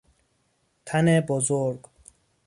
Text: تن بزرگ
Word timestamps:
تن 0.85 1.21
بزرگ 1.21 1.79